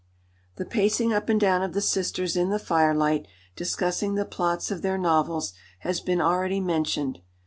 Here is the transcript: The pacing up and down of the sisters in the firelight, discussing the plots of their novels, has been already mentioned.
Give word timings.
The 0.55 0.65
pacing 0.65 1.13
up 1.13 1.29
and 1.29 1.39
down 1.39 1.61
of 1.61 1.73
the 1.73 1.79
sisters 1.79 2.35
in 2.35 2.49
the 2.49 2.57
firelight, 2.57 3.27
discussing 3.55 4.15
the 4.15 4.25
plots 4.25 4.71
of 4.71 4.81
their 4.81 4.97
novels, 4.97 5.53
has 5.81 5.99
been 6.01 6.19
already 6.19 6.59
mentioned. 6.59 7.19